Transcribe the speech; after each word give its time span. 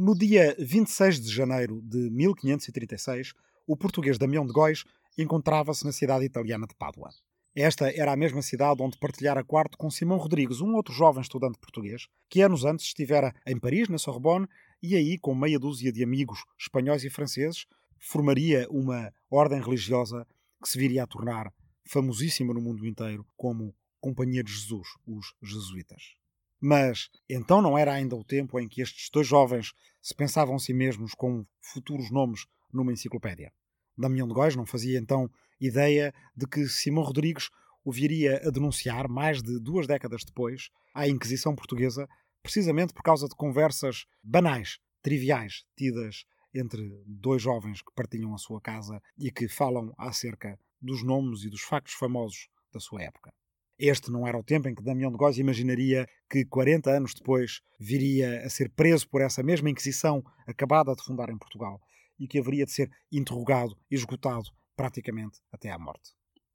No 0.00 0.16
dia 0.16 0.54
26 0.60 1.20
de 1.20 1.28
janeiro 1.28 1.82
de 1.82 2.08
1536, 2.10 3.34
o 3.66 3.76
português 3.76 4.16
Damião 4.16 4.46
de 4.46 4.52
Góis 4.52 4.84
encontrava-se 5.18 5.84
na 5.84 5.90
cidade 5.90 6.24
italiana 6.24 6.68
de 6.68 6.74
Pádua. 6.76 7.10
Esta 7.52 7.90
era 7.90 8.12
a 8.12 8.16
mesma 8.16 8.40
cidade 8.40 8.80
onde 8.80 8.96
partilhara 8.96 9.42
quarto 9.42 9.76
com 9.76 9.90
Simão 9.90 10.16
Rodrigues, 10.16 10.60
um 10.60 10.76
outro 10.76 10.94
jovem 10.94 11.20
estudante 11.20 11.58
português, 11.58 12.06
que 12.30 12.40
anos 12.40 12.64
antes 12.64 12.86
estivera 12.86 13.34
em 13.44 13.58
Paris, 13.58 13.88
na 13.88 13.98
Sorbonne, 13.98 14.46
e 14.80 14.94
aí, 14.94 15.18
com 15.18 15.34
meia 15.34 15.58
dúzia 15.58 15.90
de 15.90 16.04
amigos 16.04 16.44
espanhóis 16.56 17.02
e 17.02 17.10
franceses, 17.10 17.66
formaria 17.98 18.68
uma 18.70 19.12
ordem 19.28 19.60
religiosa 19.60 20.24
que 20.62 20.68
se 20.68 20.78
viria 20.78 21.02
a 21.02 21.08
tornar 21.08 21.52
famosíssima 21.84 22.54
no 22.54 22.60
mundo 22.60 22.86
inteiro 22.86 23.26
como 23.36 23.74
Companhia 24.00 24.44
de 24.44 24.52
Jesus, 24.52 24.86
os 25.04 25.34
Jesuítas. 25.42 26.17
Mas 26.60 27.08
então 27.28 27.62
não 27.62 27.78
era 27.78 27.92
ainda 27.92 28.16
o 28.16 28.24
tempo 28.24 28.58
em 28.58 28.68
que 28.68 28.80
estes 28.80 29.10
dois 29.10 29.26
jovens 29.26 29.72
se 30.00 30.14
pensavam 30.14 30.56
a 30.56 30.58
si 30.58 30.72
mesmos 30.72 31.14
com 31.14 31.44
futuros 31.60 32.10
nomes 32.10 32.46
numa 32.72 32.92
enciclopédia. 32.92 33.52
Damião 33.96 34.28
de 34.28 34.34
Góis 34.34 34.56
não 34.56 34.66
fazia 34.66 34.98
então 34.98 35.30
ideia 35.60 36.14
de 36.36 36.46
que 36.46 36.68
Simão 36.68 37.04
Rodrigues 37.04 37.50
o 37.84 37.92
viria 37.92 38.40
a 38.46 38.50
denunciar, 38.50 39.08
mais 39.08 39.42
de 39.42 39.58
duas 39.58 39.86
décadas 39.86 40.24
depois, 40.24 40.70
à 40.94 41.08
Inquisição 41.08 41.54
Portuguesa, 41.54 42.08
precisamente 42.42 42.92
por 42.92 43.02
causa 43.02 43.28
de 43.28 43.34
conversas 43.34 44.06
banais, 44.22 44.78
triviais, 45.02 45.64
tidas 45.76 46.24
entre 46.54 47.02
dois 47.06 47.42
jovens 47.42 47.82
que 47.82 47.92
partilham 47.94 48.34
a 48.34 48.38
sua 48.38 48.60
casa 48.60 49.02
e 49.16 49.30
que 49.30 49.48
falam 49.48 49.92
acerca 49.96 50.58
dos 50.80 51.02
nomes 51.02 51.44
e 51.44 51.50
dos 51.50 51.62
factos 51.62 51.94
famosos 51.94 52.48
da 52.72 52.80
sua 52.80 53.02
época. 53.02 53.32
Este 53.78 54.10
não 54.10 54.26
era 54.26 54.36
o 54.36 54.42
tempo 54.42 54.68
em 54.68 54.74
que 54.74 54.82
Damião 54.82 55.08
de 55.08 55.16
Góis 55.16 55.38
imaginaria 55.38 56.08
que 56.28 56.44
40 56.44 56.90
anos 56.90 57.14
depois 57.14 57.60
viria 57.78 58.44
a 58.44 58.50
ser 58.50 58.70
preso 58.70 59.08
por 59.08 59.20
essa 59.20 59.40
mesma 59.40 59.70
Inquisição 59.70 60.24
acabada 60.48 60.92
de 60.96 61.04
fundar 61.04 61.30
em 61.30 61.38
Portugal 61.38 61.80
e 62.18 62.26
que 62.26 62.40
haveria 62.40 62.64
de 62.64 62.72
ser 62.72 62.90
interrogado 63.12 63.76
e 63.88 63.94
esgotado 63.94 64.50
praticamente 64.76 65.38
até 65.52 65.70
à 65.70 65.78
morte. 65.78 66.10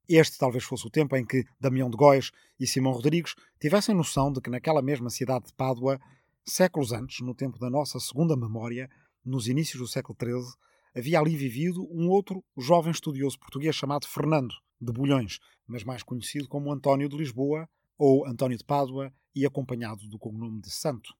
Este 0.07 0.37
talvez 0.37 0.65
fosse 0.65 0.85
o 0.85 0.89
tempo 0.89 1.15
em 1.15 1.25
que 1.25 1.45
Damião 1.57 1.89
de 1.89 1.95
Góis 1.95 2.29
e 2.59 2.67
Simão 2.67 2.91
Rodrigues 2.91 3.35
tivessem 3.57 3.95
noção 3.95 4.29
de 4.29 4.41
que 4.41 4.49
naquela 4.49 4.81
mesma 4.81 5.09
cidade 5.09 5.45
de 5.45 5.53
Pádua, 5.53 6.01
séculos 6.45 6.91
antes, 6.91 7.21
no 7.21 7.33
tempo 7.33 7.57
da 7.57 7.69
nossa 7.69 8.01
segunda 8.01 8.35
memória, 8.35 8.89
nos 9.23 9.47
inícios 9.47 9.79
do 9.79 9.87
século 9.87 10.17
XIII, 10.21 10.53
havia 10.93 11.19
ali 11.21 11.37
vivido 11.37 11.87
um 11.89 12.09
outro 12.09 12.43
jovem 12.57 12.91
estudioso 12.91 13.39
português 13.39 13.77
chamado 13.77 14.05
Fernando 14.05 14.53
de 14.83 14.91
Bulhões, 14.91 15.39
mas 15.67 15.83
mais 15.83 16.03
conhecido 16.03 16.47
como 16.47 16.71
António 16.71 17.09
de 17.09 17.17
Lisboa 17.17 17.67
ou 17.97 18.25
António 18.25 18.57
de 18.57 18.63
Pádua 18.63 19.13
e 19.35 19.45
acompanhado 19.45 20.07
do 20.07 20.19
cognome 20.19 20.61
de 20.61 20.69
Santo. 20.69 21.13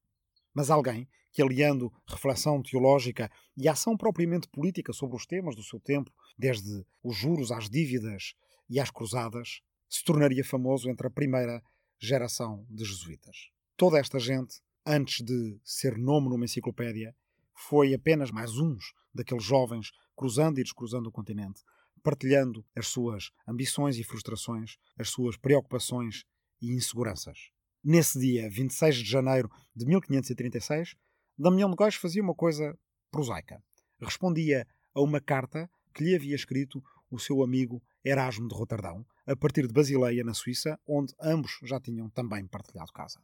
Mas 0.54 0.70
alguém 0.70 1.08
que, 1.32 1.42
aliando 1.42 1.92
reflexão 2.08 2.62
teológica 2.62 3.32
e 3.58 3.68
ação 3.68 3.98
propriamente 3.98 4.48
política 4.48 4.94
sobre 4.94 5.16
os 5.16 5.26
temas 5.26 5.56
do 5.56 5.64
seu 5.64 5.80
tempo, 5.80 6.12
desde 6.38 6.86
os 7.04 7.16
juros 7.16 7.52
às 7.52 7.70
dívidas 7.70 8.36
e 8.70 8.80
às 8.80 8.92
cruzadas, 8.92 9.62
se 9.90 10.04
tornaria 10.04 10.44
famoso 10.44 10.90
entre 10.90 11.08
a 11.08 11.12
primeira 11.12 11.64
geração 12.00 12.66
de 12.70 12.86
jesuítas. 12.86 13.50
Toda 13.76 14.00
esta 14.00 14.20
gente, 14.20 14.62
antes 14.86 15.26
de 15.26 15.58
ser 15.64 15.98
nome 15.98 16.30
numa 16.30 16.46
enciclopédia, 16.46 17.16
foi 17.56 17.94
apenas 17.94 18.30
mais 18.30 18.58
uns 18.58 18.94
daqueles 19.14 19.44
jovens 19.44 19.92
cruzando 20.16 20.60
e 20.60 20.64
descruzando 20.64 21.10
o 21.10 21.12
continente, 21.12 21.62
partilhando 22.04 22.66
as 22.76 22.88
suas 22.88 23.32
ambições 23.48 23.98
e 23.98 24.04
frustrações, 24.04 24.76
as 25.00 25.10
suas 25.10 25.38
preocupações 25.38 26.26
e 26.62 26.74
inseguranças. 26.74 27.50
Nesse 27.84 28.20
dia, 28.20 28.50
26 28.50 28.98
de 28.98 29.06
janeiro 29.06 29.50
de 29.76 29.86
1536, 29.86 30.96
Damião 31.38 31.70
de 31.70 31.76
Góis 31.76 31.96
fazia 31.96 32.22
uma 32.22 32.36
coisa 32.36 32.78
prosaica. 33.10 33.62
Respondia 34.00 34.68
a 34.94 35.02
uma 35.02 35.20
carta 35.20 35.70
que 35.94 36.04
lhe 36.04 36.16
havia 36.16 36.36
escrito 36.36 36.84
o 37.10 37.20
seu 37.20 37.44
amigo 37.44 37.82
Erasmo 38.04 38.48
de 38.48 38.56
Roterdão, 38.56 39.06
a 39.26 39.36
partir 39.36 39.68
de 39.68 39.74
Basileia, 39.74 40.24
na 40.24 40.34
Suíça, 40.34 40.80
onde 40.88 41.14
ambos 41.22 41.60
já 41.64 41.80
tinham 41.80 42.10
também 42.10 42.48
partilhado 42.48 42.92
casa. 42.92 43.20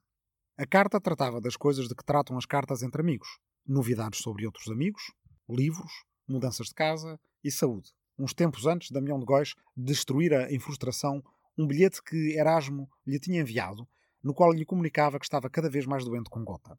A 0.58 0.66
carta 0.66 1.00
tratava 1.00 1.42
das 1.42 1.56
coisas 1.56 1.88
de 1.88 1.96
que 1.96 2.04
tratam 2.04 2.38
as 2.38 2.46
cartas 2.46 2.84
entre 2.84 3.02
amigos: 3.02 3.28
novidades 3.66 4.20
sobre 4.20 4.46
outros 4.46 4.68
amigos, 4.68 5.02
livros, 5.50 5.92
mudanças 6.28 6.68
de 6.68 6.74
casa 6.74 7.20
e 7.44 7.52
saúde. 7.52 7.92
Uns 8.19 8.34
tempos 8.34 8.68
antes, 8.68 8.91
Damião 8.91 9.18
de 9.18 9.25
Góis 9.25 9.56
destruíra 9.78 10.53
em 10.53 10.59
frustração 10.59 11.24
um 11.57 11.66
bilhete 11.66 12.03
que 12.03 12.38
Erasmo 12.38 12.90
lhe 13.07 13.18
tinha 13.18 13.40
enviado, 13.40 13.88
no 14.22 14.34
qual 14.34 14.52
lhe 14.52 14.66
comunicava 14.66 15.18
que 15.18 15.25
estava 15.25 15.50
cada 15.50 15.69
vez 15.69 15.85
mais 15.85 16.03
doente 16.03 16.30
com 16.30 16.44
gota. 16.44 16.78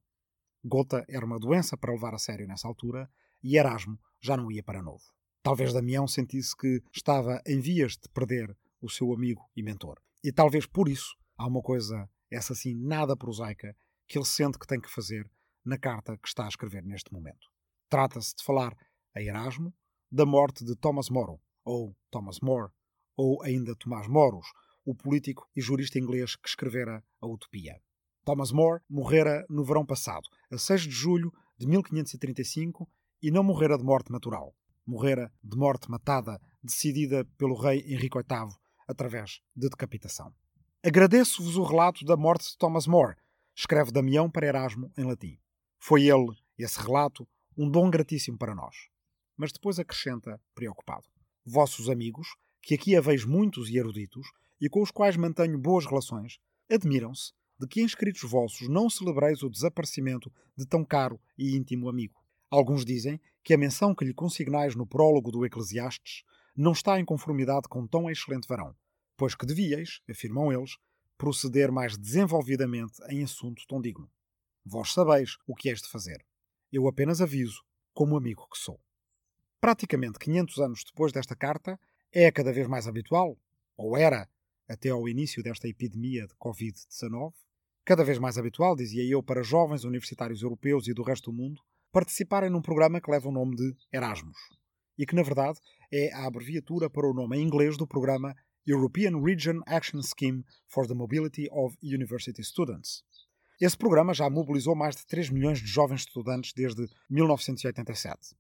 Gota 0.63 1.03
era 1.09 1.25
uma 1.25 1.39
doença 1.39 1.79
para 1.79 1.93
levar 1.93 2.15
a 2.15 2.19
sério 2.19 2.47
nessa 2.47 2.69
altura 2.69 3.11
e 3.43 3.57
Erasmo 3.57 3.99
já 4.21 4.37
não 4.37 4.53
ia 4.53 4.63
para 4.63 4.83
novo. 4.83 5.03
Talvez 5.43 5.73
Damião 5.73 6.07
sentisse 6.07 6.55
que 6.55 6.83
estava 6.95 7.41
em 7.47 7.59
vias 7.59 7.93
de 7.93 8.11
perder 8.11 8.55
o 8.83 8.91
seu 8.91 9.11
amigo 9.15 9.49
e 9.57 9.63
mentor. 9.63 9.99
E 10.23 10.31
talvez 10.31 10.67
por 10.67 10.91
isso 10.91 11.17
há 11.39 11.47
uma 11.47 11.63
coisa, 11.63 12.07
essa 12.31 12.55
sim, 12.55 12.75
nada 12.75 13.17
prosaica, 13.17 13.75
que 14.07 14.19
ele 14.19 14.27
sente 14.27 14.59
que 14.59 14.67
tem 14.67 14.79
que 14.79 14.91
fazer 14.91 15.31
na 15.65 15.79
carta 15.79 16.19
que 16.19 16.29
está 16.29 16.45
a 16.45 16.49
escrever 16.49 16.85
neste 16.85 17.11
momento. 17.11 17.49
Trata-se 17.89 18.37
de 18.37 18.45
falar 18.45 18.77
a 19.15 19.23
Erasmo 19.23 19.73
da 20.11 20.27
morte 20.27 20.65
de 20.65 20.75
Thomas 20.75 21.09
More, 21.09 21.39
ou 21.65 21.95
Thomas 22.11 22.41
More, 22.41 22.73
ou 23.17 23.43
ainda 23.43 23.77
Tomás 23.77 24.09
Moros, 24.09 24.47
o 24.85 24.95
político 24.95 25.49
e 25.55 25.61
jurista 25.61 25.99
inglês 25.99 26.37
que 26.37 26.49
escrevera 26.49 27.05
a 27.21 27.27
Utopia. 27.27 27.81
Thomas 28.25 28.51
More 28.51 28.83
morrera 28.89 29.47
no 29.49 29.65
verão 29.65 29.85
passado, 29.85 30.29
a 30.51 30.59
6 30.59 30.83
de 30.83 30.91
julho 30.91 31.33
de 31.57 31.67
1535, 31.67 32.89
e 33.23 33.31
não 33.31 33.45
morrera 33.45 33.77
de 33.77 33.85
morte 33.85 34.11
natural. 34.11 34.55
Morrera 34.87 35.33
de 35.45 35.57
morte 35.57 35.91
matada, 35.91 36.41
decidida 36.63 37.25
pelo 37.37 37.55
rei 37.55 37.81
Henrique 37.87 38.19
VIII, 38.19 38.55
através 38.89 39.41
de 39.55 39.69
decapitação. 39.69 40.35
Agradeço-vos 40.83 41.57
o 41.57 41.63
relato 41.63 42.05
da 42.05 42.17
morte 42.17 42.51
de 42.51 42.57
Thomas 42.57 42.87
More, 42.87 43.17
escreve 43.55 43.93
Damião 43.93 44.31
para 44.31 44.47
Erasmo 44.47 44.91
em 44.97 45.05
latim. 45.05 45.39
Foi 45.79 46.05
ele, 46.09 46.35
esse 46.59 46.81
relato, 46.81 47.29
um 47.57 47.71
dom 47.71 47.91
gratíssimo 47.91 48.39
para 48.39 48.55
nós. 48.55 48.75
Mas 49.41 49.53
depois 49.53 49.79
acrescenta, 49.79 50.39
preocupado: 50.55 51.09
Vossos 51.47 51.89
amigos, 51.89 52.29
que 52.61 52.75
aqui 52.75 52.95
haveis 52.95 53.25
muitos 53.25 53.71
e 53.71 53.79
eruditos, 53.79 54.31
e 54.61 54.69
com 54.69 54.83
os 54.83 54.91
quais 54.91 55.17
mantenho 55.17 55.59
boas 55.59 55.87
relações, 55.87 56.39
admiram-se 56.71 57.33
de 57.59 57.67
que 57.67 57.81
em 57.81 57.87
escritos 57.87 58.21
vossos 58.31 58.69
não 58.69 58.91
celebreis 58.91 59.43
o 59.43 59.49
desaparecimento 59.49 60.31
de 60.55 60.67
tão 60.67 60.85
caro 60.85 61.19
e 61.39 61.57
íntimo 61.57 61.89
amigo. 61.89 62.23
Alguns 62.51 62.85
dizem 62.85 63.19
que 63.43 63.55
a 63.55 63.57
menção 63.57 63.95
que 63.95 64.05
lhe 64.05 64.13
consignais 64.13 64.77
no 64.77 64.87
prólogo 64.87 65.31
do 65.31 65.47
Eclesiastes 65.47 66.23
não 66.55 66.73
está 66.73 67.01
em 67.01 67.05
conformidade 67.07 67.67
com 67.67 67.87
tão 67.87 68.11
excelente 68.11 68.47
varão, 68.47 68.77
pois 69.17 69.35
que 69.35 69.47
devíeis, 69.47 70.03
afirmam 70.11 70.53
eles, 70.53 70.77
proceder 71.17 71.73
mais 71.73 71.97
desenvolvidamente 71.97 73.01
em 73.09 73.25
assunto 73.25 73.67
tão 73.67 73.81
digno. 73.81 74.11
Vós 74.67 74.93
sabeis 74.93 75.39
o 75.47 75.55
que 75.55 75.71
és 75.71 75.81
de 75.81 75.89
fazer. 75.89 76.23
Eu 76.71 76.87
apenas 76.87 77.23
aviso, 77.23 77.63
como 77.95 78.19
amigo 78.19 78.47
que 78.53 78.59
sou. 78.59 78.79
Praticamente 79.61 80.19
500 80.19 80.59
anos 80.59 80.85
depois 80.85 81.13
desta 81.13 81.37
carta, 81.37 81.79
é 82.11 82.33
cada 82.33 82.51
vez 82.51 82.67
mais 82.67 82.89
habitual, 82.89 83.37
ou 83.77 83.95
era, 83.95 84.27
até 84.67 84.89
ao 84.89 85.07
início 85.07 85.43
desta 85.43 85.69
epidemia 85.69 86.27
de 86.27 86.35
Covid-19, 86.37 87.35
cada 87.85 88.03
vez 88.03 88.19
mais 88.19 88.39
habitual, 88.39 88.75
dizia 88.75 89.05
eu, 89.05 89.23
para 89.23 89.43
jovens 89.43 89.85
universitários 89.85 90.43
europeus 90.43 90.89
e 90.89 90.95
do 90.95 91.03
resto 91.03 91.31
do 91.31 91.37
mundo 91.37 91.61
participarem 91.93 92.49
num 92.49 92.63
programa 92.63 93.01
que 93.03 93.11
leva 93.11 93.29
o 93.29 93.33
nome 93.33 93.55
de 93.57 93.75
Erasmus 93.93 94.39
e 94.97 95.05
que, 95.05 95.15
na 95.15 95.23
verdade, 95.23 95.59
é 95.93 96.11
a 96.15 96.27
abreviatura 96.27 96.89
para 96.89 97.07
o 97.07 97.13
nome 97.13 97.37
em 97.37 97.43
inglês 97.43 97.77
do 97.77 97.87
programa 97.87 98.35
European 98.67 99.21
Region 99.23 99.61
Action 99.67 100.01
Scheme 100.03 100.43
for 100.69 100.87
the 100.87 100.95
Mobility 100.95 101.49
of 101.51 101.77
University 101.83 102.43
Students. 102.43 103.03
Esse 103.61 103.77
programa 103.77 104.15
já 104.15 104.31
mobilizou 104.31 104.75
mais 104.75 104.97
de 104.97 105.05
3 105.07 105.29
milhões 105.31 105.59
de 105.59 105.67
jovens 105.67 106.03
estudantes 106.03 106.53
desde 106.55 106.89
1987. 107.11 108.35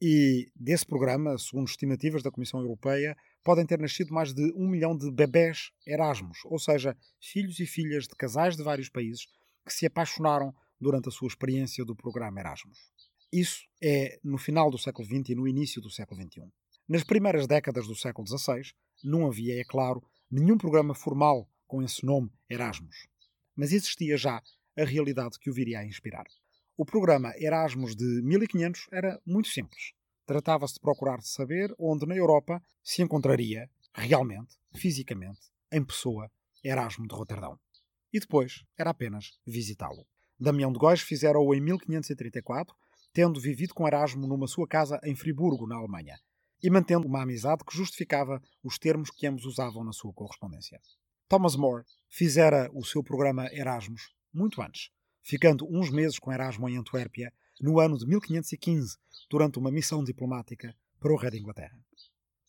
E 0.00 0.50
desse 0.54 0.84
programa, 0.84 1.38
segundo 1.38 1.68
estimativas 1.68 2.22
da 2.22 2.30
Comissão 2.30 2.60
Europeia, 2.60 3.16
podem 3.42 3.64
ter 3.64 3.78
nascido 3.78 4.12
mais 4.12 4.34
de 4.34 4.52
um 4.54 4.68
milhão 4.68 4.96
de 4.96 5.10
bebés 5.10 5.70
Erasmus, 5.86 6.38
ou 6.44 6.58
seja, 6.58 6.96
filhos 7.20 7.58
e 7.60 7.66
filhas 7.66 8.04
de 8.04 8.14
casais 8.14 8.56
de 8.56 8.62
vários 8.62 8.90
países 8.90 9.26
que 9.64 9.72
se 9.72 9.86
apaixonaram 9.86 10.54
durante 10.78 11.08
a 11.08 11.12
sua 11.12 11.28
experiência 11.28 11.84
do 11.84 11.96
programa 11.96 12.40
Erasmus. 12.40 12.78
Isso 13.32 13.66
é 13.82 14.18
no 14.22 14.36
final 14.36 14.70
do 14.70 14.78
século 14.78 15.06
XX 15.06 15.30
e 15.30 15.34
no 15.34 15.48
início 15.48 15.80
do 15.80 15.90
século 15.90 16.20
XXI. 16.20 16.42
Nas 16.88 17.02
primeiras 17.02 17.46
décadas 17.46 17.86
do 17.86 17.96
século 17.96 18.26
XVI, 18.28 18.72
não 19.02 19.26
havia, 19.26 19.58
é 19.58 19.64
claro, 19.64 20.02
nenhum 20.30 20.58
programa 20.58 20.94
formal 20.94 21.50
com 21.66 21.82
esse 21.82 22.04
nome 22.04 22.30
Erasmus. 22.48 23.08
Mas 23.56 23.72
existia 23.72 24.16
já 24.16 24.42
a 24.76 24.84
realidade 24.84 25.38
que 25.38 25.50
o 25.50 25.54
viria 25.54 25.80
a 25.80 25.86
inspirar. 25.86 26.26
O 26.78 26.84
programa 26.84 27.32
Erasmus 27.38 27.96
de 27.96 28.04
1500 28.04 28.88
era 28.92 29.18
muito 29.24 29.48
simples. 29.48 29.94
Tratava-se 30.26 30.74
de 30.74 30.80
procurar 30.80 31.22
saber 31.22 31.74
onde 31.78 32.04
na 32.04 32.14
Europa 32.14 32.62
se 32.84 33.00
encontraria, 33.00 33.70
realmente, 33.94 34.58
fisicamente, 34.74 35.40
em 35.72 35.82
pessoa, 35.82 36.30
Erasmo 36.62 37.08
de 37.08 37.14
Roterdão. 37.14 37.58
E 38.12 38.20
depois 38.20 38.62
era 38.76 38.90
apenas 38.90 39.38
visitá-lo. 39.46 40.06
Damião 40.38 40.70
de 40.70 40.78
Góis 40.78 41.00
fizeram-o 41.00 41.54
em 41.54 41.62
1534, 41.62 42.76
tendo 43.10 43.40
vivido 43.40 43.72
com 43.72 43.86
Erasmo 43.86 44.26
numa 44.26 44.46
sua 44.46 44.68
casa 44.68 45.00
em 45.02 45.16
Friburgo, 45.16 45.66
na 45.66 45.76
Alemanha, 45.76 46.18
e 46.62 46.68
mantendo 46.68 47.06
uma 47.06 47.22
amizade 47.22 47.64
que 47.64 47.74
justificava 47.74 48.42
os 48.62 48.78
termos 48.78 49.10
que 49.10 49.26
ambos 49.26 49.46
usavam 49.46 49.82
na 49.82 49.94
sua 49.94 50.12
correspondência. 50.12 50.78
Thomas 51.26 51.56
More 51.56 51.86
fizera 52.10 52.70
o 52.74 52.84
seu 52.84 53.02
programa 53.02 53.48
Erasmus 53.50 54.14
muito 54.30 54.60
antes, 54.60 54.90
ficando 55.26 55.66
uns 55.68 55.90
meses 55.90 56.20
com 56.20 56.32
Erasmo 56.32 56.68
em 56.68 56.76
Antuérpia 56.76 57.32
no 57.60 57.80
ano 57.80 57.98
de 57.98 58.06
1515, 58.06 58.96
durante 59.28 59.58
uma 59.58 59.72
missão 59.72 60.04
diplomática 60.04 60.72
para 61.00 61.12
o 61.12 61.16
rei 61.16 61.32
da 61.32 61.36
Inglaterra. 61.36 61.76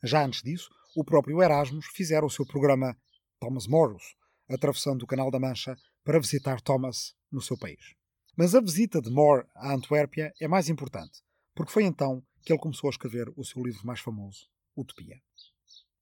Já 0.03 0.23
antes 0.23 0.43
disso, 0.43 0.69
o 0.95 1.03
próprio 1.03 1.41
Erasmus 1.41 1.87
fizera 1.87 2.23
o 2.23 2.29
seu 2.29 2.45
programa 2.45 2.95
Thomas 3.39 3.65
Morus, 3.65 4.15
atravessando 4.47 5.01
o 5.01 5.07
Canal 5.07 5.31
da 5.31 5.39
Mancha 5.39 5.75
para 6.03 6.19
visitar 6.19 6.61
Thomas 6.61 7.15
no 7.31 7.41
seu 7.41 7.57
país. 7.57 7.95
Mas 8.35 8.53
a 8.53 8.61
visita 8.61 9.01
de 9.01 9.09
More 9.09 9.47
a 9.55 9.73
Antuérpia 9.73 10.31
é 10.39 10.47
mais 10.47 10.69
importante, 10.69 11.23
porque 11.55 11.71
foi 11.71 11.83
então 11.83 12.23
que 12.45 12.53
ele 12.53 12.59
começou 12.59 12.89
a 12.89 12.91
escrever 12.91 13.27
o 13.35 13.43
seu 13.43 13.63
livro 13.63 13.87
mais 13.87 14.01
famoso, 14.01 14.47
Utopia. 14.75 15.19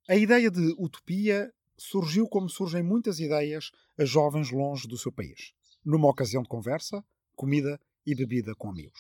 A 0.10 0.16
ideia 0.18 0.52
de 0.52 0.76
utopia 0.78 1.54
surgiu 1.78 2.28
como 2.28 2.50
surgem 2.50 2.84
muitas 2.84 3.20
ideias 3.20 3.72
a 3.98 4.04
jovens 4.04 4.52
longe 4.52 4.88
do 4.88 4.98
seu 4.98 5.12
país. 5.12 5.54
Numa 5.86 6.10
ocasião 6.10 6.42
de 6.42 6.50
conversa, 6.50 7.06
comida 7.36 7.80
e 8.06 8.16
bebida 8.16 8.56
com 8.56 8.70
amigos. 8.70 9.00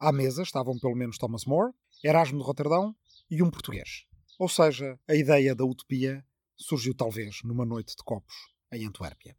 À 0.00 0.10
mesa 0.10 0.42
estavam 0.42 0.78
pelo 0.78 0.96
menos 0.96 1.18
Thomas 1.18 1.44
More, 1.44 1.72
Erasmo 2.02 2.38
de 2.38 2.44
Roterdão 2.44 2.96
e 3.30 3.42
um 3.42 3.50
português. 3.50 4.06
Ou 4.38 4.48
seja, 4.48 4.98
a 5.06 5.14
ideia 5.14 5.54
da 5.54 5.64
utopia 5.64 6.24
surgiu 6.56 6.94
talvez 6.94 7.42
numa 7.44 7.64
noite 7.64 7.94
de 7.94 8.02
copos 8.02 8.34
em 8.72 8.86
Antuérpia. 8.86 9.36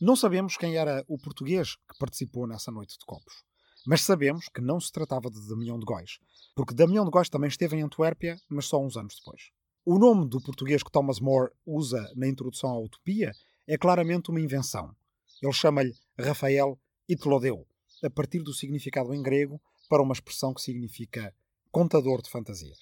Não 0.00 0.16
sabemos 0.16 0.56
quem 0.56 0.76
era 0.76 1.04
o 1.06 1.18
português 1.18 1.76
que 1.76 1.98
participou 1.98 2.46
nessa 2.46 2.72
noite 2.72 2.98
de 2.98 3.04
copos, 3.04 3.44
mas 3.86 4.02
sabemos 4.02 4.48
que 4.48 4.60
não 4.60 4.80
se 4.80 4.90
tratava 4.90 5.30
de 5.30 5.46
Damião 5.46 5.78
de 5.78 5.84
Góis, 5.84 6.18
porque 6.54 6.74
Damião 6.74 7.04
de 7.04 7.10
Góis 7.10 7.28
também 7.28 7.48
esteve 7.48 7.76
em 7.76 7.82
Antuérpia, 7.82 8.40
mas 8.48 8.64
só 8.64 8.82
uns 8.82 8.96
anos 8.96 9.16
depois. 9.16 9.50
O 9.84 9.98
nome 9.98 10.28
do 10.28 10.40
português 10.40 10.82
que 10.82 10.90
Thomas 10.90 11.20
More 11.20 11.52
usa 11.66 12.10
na 12.16 12.26
introdução 12.26 12.70
à 12.70 12.78
Utopia 12.78 13.32
é 13.66 13.76
claramente 13.78 14.30
uma 14.30 14.40
invenção. 14.40 14.94
Ele 15.42 15.52
chama-lhe 15.52 15.94
Rafael 16.18 16.78
Itlodeu, 17.08 17.66
a 18.02 18.10
partir 18.10 18.42
do 18.42 18.54
significado 18.54 19.14
em 19.14 19.22
grego 19.22 19.60
para 19.88 20.02
uma 20.02 20.12
expressão 20.12 20.54
que 20.54 20.62
significa 20.62 21.34
contador 21.70 22.22
de 22.22 22.30
fantasias. 22.30 22.78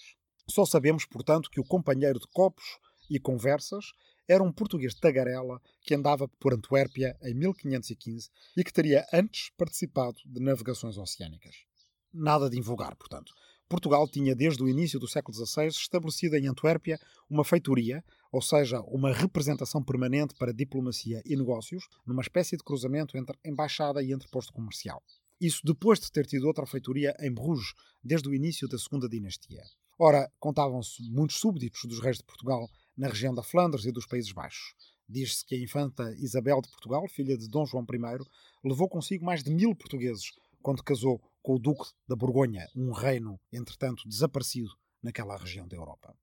Só 0.49 0.65
sabemos, 0.65 1.05
portanto, 1.05 1.51
que 1.51 1.61
o 1.61 1.65
companheiro 1.65 2.19
de 2.19 2.27
copos 2.29 2.79
e 3.11 3.19
conversas 3.19 3.93
era 4.27 4.43
um 4.43 4.53
português 4.53 4.95
de 4.95 5.01
tagarela 5.01 5.61
que 5.83 5.95
andava 5.95 6.29
por 6.29 6.53
Antuérpia 6.53 7.17
em 7.23 7.35
1515 7.35 8.31
e 8.57 8.63
que 8.63 8.73
teria 8.73 9.07
antes 9.13 9.51
participado 9.57 10.19
de 10.27 10.41
navegações 10.41 10.99
oceânicas. 10.99 11.65
Nada 12.13 12.51
de 12.51 12.59
invulgar, 12.59 12.95
portanto. 12.97 13.33
Portugal 13.69 14.09
tinha 14.09 14.35
desde 14.35 14.63
o 14.63 14.69
início 14.69 14.99
do 14.99 15.07
século 15.07 15.37
XVI 15.37 15.67
estabelecido 15.67 16.37
em 16.37 16.47
Antuérpia 16.47 16.99
uma 17.29 17.45
feitoria, 17.45 18.03
ou 18.33 18.41
seja, 18.41 18.81
uma 18.81 19.13
representação 19.13 19.83
permanente 19.83 20.35
para 20.35 20.55
diplomacia 20.55 21.23
e 21.27 21.37
negócios, 21.37 21.87
numa 22.07 22.23
espécie 22.23 22.57
de 22.57 22.65
cruzamento 22.65 23.17
entre 23.19 23.39
embaixada 23.45 24.03
e 24.03 24.13
entreposto 24.13 24.55
comercial. 24.55 25.03
Isso 25.39 25.61
depois 25.65 26.01
de 26.01 26.11
ter 26.11 26.27
tido 26.27 26.47
outra 26.47 26.67
feitoria 26.67 27.15
em 27.21 27.33
Bruges, 27.33 27.75
desde 28.03 28.29
o 28.29 28.35
início 28.35 28.67
da 28.67 28.79
Segunda 28.79 29.09
Dinastia. 29.09 29.63
Ora, 29.99 30.33
contavam-se 30.41 31.03
muitos 31.11 31.39
súbditos 31.39 31.85
dos 31.85 32.01
reis 32.01 32.17
de 32.17 32.25
Portugal 32.25 32.71
na 32.97 33.09
região 33.09 33.35
da 33.35 33.43
Flandres 33.43 33.85
e 33.85 33.93
dos 33.93 34.07
Países 34.07 34.33
Baixos. 34.33 34.75
Diz-se 35.07 35.45
que 35.45 35.55
a 35.55 35.59
infanta 35.59 36.15
Isabel 36.19 36.61
de 36.63 36.71
Portugal, 36.71 37.07
filha 37.09 37.37
de 37.37 37.49
Dom 37.49 37.67
João 37.67 37.85
I, 37.85 38.25
levou 38.67 38.89
consigo 38.89 39.25
mais 39.25 39.43
de 39.43 39.51
mil 39.51 39.75
portugueses 39.75 40.33
quando 40.63 40.83
casou 40.83 41.21
com 41.43 41.55
o 41.55 41.59
Duque 41.59 41.91
da 42.07 42.17
Borgonha, 42.17 42.67
um 42.75 42.93
reino, 42.93 43.41
entretanto, 43.53 44.09
desaparecido 44.09 44.71
naquela 45.03 45.37
região 45.37 45.67
da 45.67 45.77
Europa. 45.77 46.15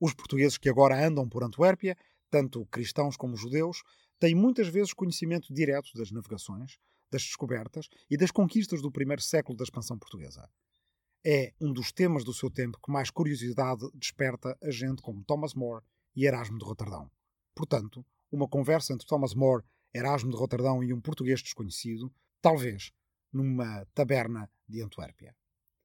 Os 0.00 0.14
portugueses 0.14 0.58
que 0.58 0.68
agora 0.68 1.04
andam 1.04 1.28
por 1.28 1.42
Antuérpia, 1.42 1.96
tanto 2.30 2.66
cristãos 2.66 3.16
como 3.16 3.36
judeus, 3.36 3.82
têm 4.18 4.34
muitas 4.34 4.68
vezes 4.68 4.92
conhecimento 4.92 5.52
direto 5.52 5.90
das 5.94 6.10
navegações, 6.10 6.78
das 7.10 7.22
descobertas 7.22 7.88
e 8.10 8.16
das 8.16 8.30
conquistas 8.30 8.82
do 8.82 8.92
primeiro 8.92 9.22
século 9.22 9.56
da 9.56 9.64
expansão 9.64 9.98
portuguesa. 9.98 10.48
É 11.24 11.52
um 11.60 11.72
dos 11.72 11.90
temas 11.90 12.22
do 12.22 12.32
seu 12.32 12.50
tempo 12.50 12.78
que 12.84 12.92
mais 12.92 13.10
curiosidade 13.10 13.88
desperta 13.94 14.56
a 14.62 14.70
gente 14.70 15.02
como 15.02 15.24
Thomas 15.24 15.54
More 15.54 15.84
e 16.14 16.26
Erasmo 16.26 16.58
de 16.58 16.64
Roterdão. 16.64 17.10
Portanto, 17.54 18.04
uma 18.30 18.46
conversa 18.46 18.92
entre 18.92 19.06
Thomas 19.06 19.34
More, 19.34 19.64
Erasmo 19.92 20.30
de 20.30 20.36
Roterdão 20.36 20.84
e 20.84 20.92
um 20.92 21.00
português 21.00 21.42
desconhecido, 21.42 22.12
talvez 22.40 22.92
numa 23.32 23.84
taberna 23.94 24.50
de 24.68 24.82
Antuérpia. 24.82 25.34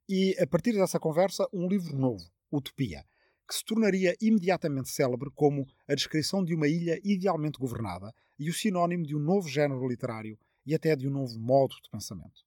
E, 0.07 0.35
a 0.39 0.47
partir 0.47 0.73
dessa 0.73 0.99
conversa, 0.99 1.47
um 1.53 1.67
livro 1.67 1.97
novo, 1.97 2.23
Utopia, 2.51 3.05
que 3.47 3.55
se 3.55 3.63
tornaria 3.63 4.15
imediatamente 4.21 4.89
célebre 4.89 5.29
como 5.33 5.65
a 5.87 5.95
descrição 5.95 6.43
de 6.43 6.53
uma 6.53 6.67
ilha 6.67 6.99
idealmente 7.03 7.59
governada 7.59 8.13
e 8.37 8.49
o 8.49 8.53
sinónimo 8.53 9.05
de 9.05 9.15
um 9.15 9.19
novo 9.19 9.47
género 9.47 9.87
literário 9.87 10.37
e 10.65 10.73
até 10.73 10.95
de 10.95 11.07
um 11.07 11.11
novo 11.11 11.39
modo 11.39 11.75
de 11.81 11.89
pensamento. 11.89 12.41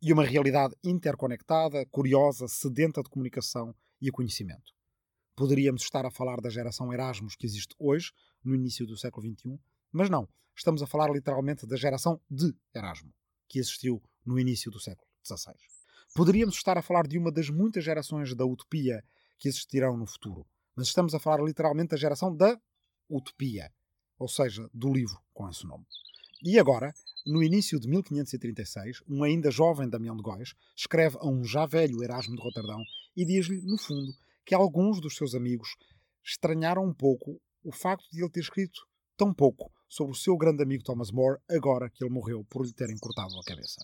E 0.00 0.12
uma 0.12 0.24
realidade 0.24 0.74
interconectada, 0.82 1.86
curiosa, 1.86 2.48
sedenta 2.48 3.02
de 3.02 3.08
comunicação 3.08 3.74
e 4.00 4.10
conhecimento. 4.10 4.72
Poderíamos 5.36 5.82
estar 5.82 6.04
a 6.04 6.10
falar 6.10 6.40
da 6.40 6.50
geração 6.50 6.92
Erasmus 6.92 7.36
que 7.36 7.46
existe 7.46 7.74
hoje, 7.78 8.10
no 8.44 8.54
início 8.54 8.86
do 8.86 8.96
século 8.96 9.26
XXI, 9.26 9.58
mas 9.92 10.10
não, 10.10 10.28
estamos 10.56 10.82
a 10.82 10.86
falar 10.86 11.10
literalmente 11.10 11.66
da 11.66 11.76
geração 11.76 12.20
de 12.28 12.54
Erasmo, 12.74 13.14
que 13.48 13.58
existiu 13.58 14.02
no 14.24 14.38
início 14.38 14.70
do 14.70 14.80
século 14.80 15.08
XVI. 15.24 15.54
Poderíamos 16.14 16.56
estar 16.56 16.76
a 16.76 16.82
falar 16.82 17.06
de 17.06 17.18
uma 17.18 17.32
das 17.32 17.48
muitas 17.48 17.84
gerações 17.84 18.34
da 18.34 18.44
utopia 18.44 19.02
que 19.38 19.48
existirão 19.48 19.96
no 19.96 20.06
futuro, 20.06 20.46
mas 20.76 20.88
estamos 20.88 21.14
a 21.14 21.18
falar 21.18 21.42
literalmente 21.42 21.90
da 21.90 21.96
geração 21.96 22.34
da 22.34 22.60
utopia, 23.08 23.72
ou 24.18 24.28
seja, 24.28 24.68
do 24.72 24.92
livro 24.92 25.18
com 25.32 25.48
esse 25.48 25.66
nome. 25.66 25.84
E 26.44 26.58
agora, 26.58 26.92
no 27.26 27.42
início 27.42 27.78
de 27.78 27.88
1536, 27.88 29.02
um 29.08 29.22
ainda 29.22 29.50
jovem 29.50 29.88
Damião 29.88 30.16
de 30.16 30.22
Góis 30.22 30.54
escreve 30.76 31.16
a 31.20 31.26
um 31.26 31.44
já 31.44 31.66
velho 31.66 32.02
Erasmo 32.02 32.34
de 32.36 32.42
Roterdão 32.42 32.82
e 33.16 33.24
diz-lhe, 33.24 33.62
no 33.62 33.78
fundo, 33.78 34.12
que 34.44 34.54
alguns 34.54 35.00
dos 35.00 35.16
seus 35.16 35.34
amigos 35.34 35.76
estranharam 36.24 36.84
um 36.84 36.92
pouco 36.92 37.40
o 37.62 37.72
facto 37.72 38.08
de 38.10 38.20
ele 38.20 38.30
ter 38.30 38.40
escrito 38.40 38.80
tão 39.16 39.32
pouco 39.32 39.70
sobre 39.88 40.12
o 40.12 40.18
seu 40.18 40.36
grande 40.36 40.62
amigo 40.62 40.82
Thomas 40.82 41.10
More 41.10 41.40
agora 41.48 41.88
que 41.88 42.02
ele 42.02 42.12
morreu 42.12 42.44
por 42.50 42.66
lhe 42.66 42.72
terem 42.72 42.98
cortado 42.98 43.38
a 43.38 43.44
cabeça. 43.44 43.80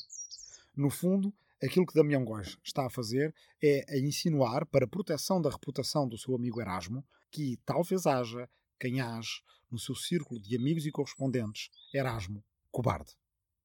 No 0.78 0.90
fundo, 0.90 1.34
aquilo 1.60 1.84
que 1.84 1.92
Damião 1.92 2.24
Góes 2.24 2.56
está 2.62 2.86
a 2.86 2.90
fazer 2.90 3.34
é 3.60 3.84
a 3.92 3.98
insinuar, 3.98 4.64
para 4.64 4.86
proteção 4.86 5.42
da 5.42 5.50
reputação 5.50 6.08
do 6.08 6.16
seu 6.16 6.36
amigo 6.36 6.60
Erasmo, 6.60 7.04
que 7.32 7.58
talvez 7.66 8.06
haja 8.06 8.48
quem 8.78 9.00
age 9.00 9.42
no 9.68 9.76
seu 9.76 9.96
círculo 9.96 10.40
de 10.40 10.54
amigos 10.54 10.86
e 10.86 10.92
correspondentes 10.92 11.68
Erasmo 11.92 12.44
cobarde. 12.70 13.16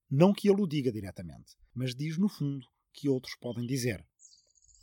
Não 0.10 0.34
que 0.34 0.50
ele 0.50 0.60
o 0.60 0.66
diga 0.66 0.92
diretamente, 0.92 1.56
mas 1.72 1.94
diz 1.94 2.18
no 2.18 2.28
fundo 2.28 2.66
que 2.92 3.08
outros 3.08 3.36
podem 3.36 3.68
dizer. 3.68 4.04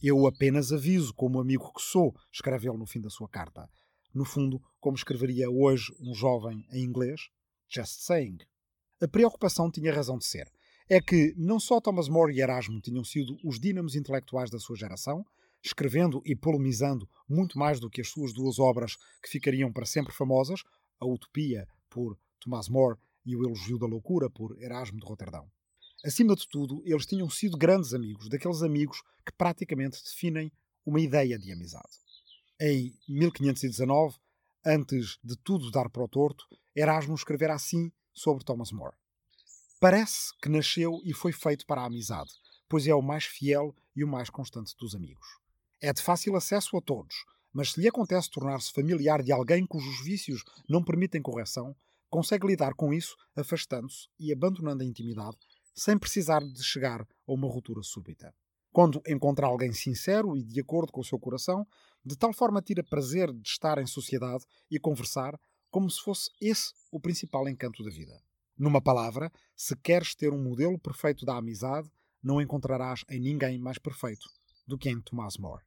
Eu 0.00 0.24
apenas 0.24 0.72
aviso 0.72 1.12
como 1.12 1.40
amigo 1.40 1.72
que 1.74 1.82
sou, 1.82 2.14
escreve 2.32 2.68
ele 2.68 2.78
no 2.78 2.86
fim 2.86 3.00
da 3.00 3.10
sua 3.10 3.28
carta. 3.28 3.68
No 4.14 4.24
fundo, 4.24 4.62
como 4.78 4.96
escreveria 4.96 5.50
hoje 5.50 5.92
um 5.98 6.14
jovem 6.14 6.64
em 6.70 6.84
inglês, 6.84 7.28
just 7.68 8.02
saying. 8.02 8.38
A 9.02 9.08
preocupação 9.08 9.68
tinha 9.68 9.92
razão 9.92 10.16
de 10.16 10.26
ser 10.26 10.48
é 10.92 11.00
que 11.00 11.32
não 11.36 11.60
só 11.60 11.80
Thomas 11.80 12.08
More 12.08 12.34
e 12.34 12.40
Erasmo 12.40 12.80
tinham 12.80 13.04
sido 13.04 13.38
os 13.44 13.60
dínamos 13.60 13.94
intelectuais 13.94 14.50
da 14.50 14.58
sua 14.58 14.74
geração, 14.74 15.24
escrevendo 15.62 16.20
e 16.24 16.34
polemizando 16.34 17.08
muito 17.28 17.56
mais 17.56 17.78
do 17.78 17.88
que 17.88 18.00
as 18.00 18.08
suas 18.08 18.32
duas 18.32 18.58
obras 18.58 18.96
que 19.22 19.30
ficariam 19.30 19.72
para 19.72 19.86
sempre 19.86 20.12
famosas, 20.12 20.64
A 20.98 21.06
Utopia, 21.06 21.68
por 21.88 22.18
Thomas 22.40 22.68
More, 22.68 22.98
e 23.24 23.36
O 23.36 23.44
Elogio 23.44 23.78
da 23.78 23.86
Loucura, 23.86 24.28
por 24.28 24.60
Erasmo 24.60 24.98
de 24.98 25.06
Roterdão. 25.06 25.48
Acima 26.04 26.34
de 26.34 26.48
tudo, 26.48 26.82
eles 26.84 27.06
tinham 27.06 27.30
sido 27.30 27.56
grandes 27.56 27.94
amigos, 27.94 28.28
daqueles 28.28 28.62
amigos 28.62 29.00
que 29.24 29.32
praticamente 29.38 30.02
definem 30.02 30.50
uma 30.84 31.00
ideia 31.00 31.38
de 31.38 31.52
amizade. 31.52 32.00
Em 32.60 32.92
1519, 33.08 34.16
antes 34.66 35.20
de 35.22 35.36
tudo 35.36 35.70
dar 35.70 35.88
para 35.88 36.02
o 36.02 36.08
torto, 36.08 36.44
Erasmo 36.74 37.14
escrevera 37.14 37.54
assim 37.54 37.92
sobre 38.12 38.44
Thomas 38.44 38.72
More. 38.72 38.99
Parece 39.80 40.36
que 40.42 40.50
nasceu 40.50 41.00
e 41.06 41.14
foi 41.14 41.32
feito 41.32 41.64
para 41.64 41.80
a 41.80 41.86
amizade, 41.86 42.30
pois 42.68 42.86
é 42.86 42.94
o 42.94 43.00
mais 43.00 43.24
fiel 43.24 43.74
e 43.96 44.04
o 44.04 44.08
mais 44.08 44.28
constante 44.28 44.76
dos 44.76 44.94
amigos. 44.94 45.26
É 45.80 45.90
de 45.90 46.02
fácil 46.02 46.36
acesso 46.36 46.76
a 46.76 46.82
todos, 46.82 47.24
mas 47.50 47.72
se 47.72 47.80
lhe 47.80 47.88
acontece 47.88 48.30
tornar-se 48.30 48.70
familiar 48.70 49.22
de 49.22 49.32
alguém 49.32 49.64
cujos 49.66 50.04
vícios 50.04 50.44
não 50.68 50.84
permitem 50.84 51.22
correção, 51.22 51.74
consegue 52.10 52.46
lidar 52.46 52.74
com 52.74 52.92
isso 52.92 53.16
afastando-se 53.34 54.06
e 54.18 54.30
abandonando 54.30 54.82
a 54.82 54.86
intimidade 54.86 55.38
sem 55.74 55.98
precisar 55.98 56.40
de 56.40 56.62
chegar 56.62 57.00
a 57.00 57.32
uma 57.32 57.48
ruptura 57.48 57.82
súbita. 57.82 58.34
Quando 58.70 59.00
encontra 59.08 59.46
alguém 59.46 59.72
sincero 59.72 60.36
e 60.36 60.44
de 60.44 60.60
acordo 60.60 60.92
com 60.92 61.00
o 61.00 61.04
seu 61.04 61.18
coração, 61.18 61.66
de 62.04 62.18
tal 62.18 62.34
forma 62.34 62.60
tira 62.60 62.84
prazer 62.84 63.32
de 63.32 63.48
estar 63.48 63.78
em 63.78 63.86
sociedade 63.86 64.44
e 64.70 64.78
conversar, 64.78 65.40
como 65.70 65.88
se 65.88 66.02
fosse 66.02 66.28
esse 66.38 66.74
o 66.92 67.00
principal 67.00 67.48
encanto 67.48 67.82
da 67.82 67.88
vida. 67.90 68.20
Numa 68.60 68.82
palavra, 68.82 69.32
se 69.56 69.74
queres 69.74 70.14
ter 70.14 70.34
um 70.34 70.42
modelo 70.42 70.78
perfeito 70.78 71.24
da 71.24 71.34
amizade, 71.34 71.90
não 72.22 72.42
encontrarás 72.42 73.06
em 73.08 73.18
ninguém 73.18 73.58
mais 73.58 73.78
perfeito 73.78 74.28
do 74.66 74.76
que 74.76 74.90
em 74.90 75.00
Thomas 75.00 75.38
More. 75.38 75.64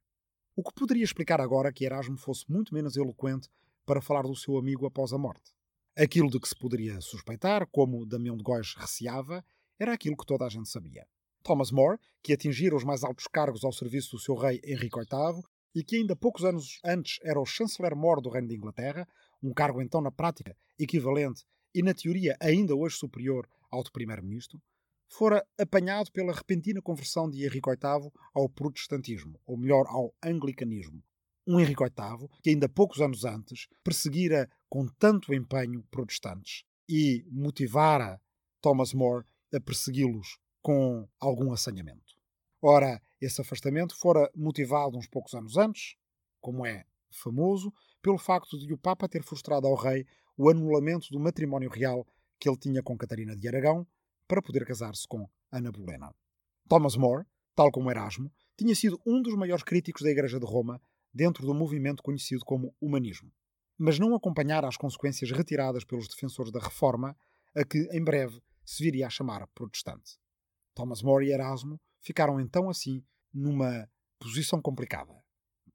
O 0.54 0.62
que 0.62 0.72
poderia 0.72 1.02
explicar 1.02 1.40
agora 1.40 1.72
que 1.72 1.84
Erasmo 1.84 2.16
fosse 2.16 2.48
muito 2.48 2.72
menos 2.72 2.96
eloquente 2.96 3.48
para 3.84 4.00
falar 4.00 4.22
do 4.22 4.36
seu 4.36 4.56
amigo 4.56 4.86
após 4.86 5.12
a 5.12 5.18
morte. 5.18 5.50
Aquilo 5.96 6.30
de 6.30 6.38
que 6.38 6.48
se 6.48 6.54
poderia 6.54 7.00
suspeitar, 7.00 7.66
como 7.66 8.06
Damião 8.06 8.36
de 8.36 8.44
Góis 8.44 8.74
receava, 8.76 9.44
era 9.76 9.92
aquilo 9.92 10.16
que 10.16 10.24
toda 10.24 10.46
a 10.46 10.48
gente 10.48 10.68
sabia. 10.68 11.04
Thomas 11.42 11.72
More, 11.72 11.98
que 12.22 12.32
atingira 12.32 12.76
os 12.76 12.84
mais 12.84 13.02
altos 13.02 13.26
cargos 13.26 13.64
ao 13.64 13.72
serviço 13.72 14.12
do 14.12 14.22
seu 14.22 14.36
rei 14.36 14.60
Henrique 14.62 15.00
VIII 15.00 15.42
e 15.74 15.82
que 15.82 15.96
ainda 15.96 16.14
poucos 16.14 16.44
anos 16.44 16.78
antes 16.84 17.18
era 17.24 17.40
o 17.40 17.44
chanceler-mor 17.44 18.20
do 18.20 18.30
Reino 18.30 18.46
de 18.46 18.54
Inglaterra, 18.54 19.04
um 19.42 19.52
cargo 19.52 19.82
então 19.82 20.00
na 20.00 20.12
prática 20.12 20.56
equivalente 20.78 21.44
e 21.74 21.82
na 21.82 21.92
teoria 21.92 22.36
ainda 22.40 22.74
hoje 22.74 22.96
superior 22.96 23.48
ao 23.70 23.82
de 23.82 23.90
primeiro-ministro, 23.90 24.62
fora 25.08 25.44
apanhado 25.58 26.10
pela 26.12 26.32
repentina 26.32 26.80
conversão 26.80 27.28
de 27.28 27.44
Henrique 27.44 27.68
VIII 27.70 28.10
ao 28.34 28.48
protestantismo, 28.48 29.40
ou 29.46 29.56
melhor, 29.56 29.86
ao 29.88 30.14
anglicanismo. 30.22 31.02
Um 31.46 31.60
Henrique 31.60 31.82
VIII 31.82 32.28
que 32.42 32.50
ainda 32.50 32.68
poucos 32.68 33.00
anos 33.00 33.24
antes 33.24 33.66
perseguira 33.82 34.48
com 34.68 34.86
tanto 34.86 35.34
empenho 35.34 35.82
protestantes 35.90 36.64
e 36.88 37.24
motivara 37.30 38.20
Thomas 38.60 38.94
More 38.94 39.24
a 39.52 39.60
persegui-los 39.60 40.38
com 40.62 41.06
algum 41.20 41.52
assanhamento. 41.52 42.14
Ora, 42.62 43.00
esse 43.20 43.40
afastamento 43.40 43.94
fora 43.94 44.30
motivado 44.34 44.96
uns 44.96 45.06
poucos 45.06 45.34
anos 45.34 45.56
antes, 45.56 45.96
como 46.40 46.64
é 46.64 46.86
famoso, 47.10 47.72
pelo 48.00 48.18
facto 48.18 48.58
de 48.58 48.72
o 48.72 48.78
Papa 48.78 49.08
ter 49.08 49.22
frustrado 49.22 49.66
ao 49.66 49.74
rei 49.74 50.06
o 50.36 50.50
anulamento 50.50 51.08
do 51.10 51.20
matrimónio 51.20 51.70
real 51.70 52.06
que 52.38 52.48
ele 52.48 52.58
tinha 52.58 52.82
com 52.82 52.96
Catarina 52.96 53.36
de 53.36 53.48
Aragão 53.48 53.86
para 54.26 54.42
poder 54.42 54.66
casar-se 54.66 55.06
com 55.06 55.28
Ana 55.50 55.70
Bolena. 55.70 56.14
Thomas 56.68 56.96
More, 56.96 57.26
tal 57.54 57.70
como 57.70 57.90
Erasmo, 57.90 58.32
tinha 58.56 58.74
sido 58.74 59.00
um 59.06 59.20
dos 59.22 59.34
maiores 59.34 59.62
críticos 59.62 60.02
da 60.02 60.10
Igreja 60.10 60.38
de 60.38 60.46
Roma 60.46 60.80
dentro 61.12 61.46
do 61.46 61.54
movimento 61.54 62.02
conhecido 62.02 62.44
como 62.44 62.74
humanismo, 62.80 63.32
mas 63.78 63.98
não 63.98 64.14
acompanhara 64.14 64.66
as 64.66 64.76
consequências 64.76 65.30
retiradas 65.30 65.84
pelos 65.84 66.08
defensores 66.08 66.50
da 66.50 66.60
Reforma, 66.60 67.16
a 67.54 67.64
que 67.64 67.88
em 67.92 68.02
breve 68.02 68.40
se 68.64 68.82
viria 68.82 69.06
a 69.06 69.10
chamar 69.10 69.46
protestante. 69.48 70.18
Thomas 70.74 71.02
More 71.02 71.26
e 71.26 71.32
Erasmo 71.32 71.80
ficaram 72.00 72.40
então 72.40 72.68
assim 72.68 73.04
numa 73.32 73.88
posição 74.18 74.60
complicada. 74.60 75.14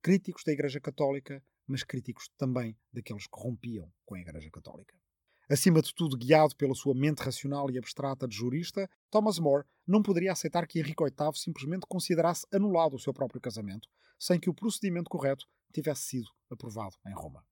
Críticos 0.01 0.43
da 0.43 0.51
Igreja 0.51 0.79
Católica, 0.79 1.43
mas 1.69 1.83
críticos 1.83 2.29
também 2.37 2.75
daqueles 2.91 3.27
que 3.27 3.39
rompiam 3.39 3.91
com 4.05 4.15
a 4.15 4.19
Igreja 4.19 4.49
Católica. 4.49 4.97
Acima 5.49 5.81
de 5.81 5.93
tudo, 5.93 6.17
guiado 6.17 6.55
pela 6.55 6.75
sua 6.75 6.93
mente 6.93 7.19
racional 7.19 7.71
e 7.71 7.77
abstrata 7.77 8.27
de 8.27 8.35
jurista, 8.35 8.89
Thomas 9.09 9.39
More 9.39 9.65
não 9.85 10.03
poderia 10.03 10.31
aceitar 10.31 10.67
que 10.67 10.79
Henrique 10.79 11.03
VIII 11.03 11.33
simplesmente 11.33 11.87
considerasse 11.87 12.45
anulado 12.53 12.95
o 12.95 12.99
seu 12.99 13.13
próprio 13.13 13.41
casamento, 13.41 13.87
sem 14.19 14.39
que 14.39 14.49
o 14.49 14.53
procedimento 14.53 15.09
correto 15.09 15.47
tivesse 15.73 16.03
sido 16.03 16.27
aprovado 16.51 16.95
em 17.07 17.13
Roma. 17.13 17.43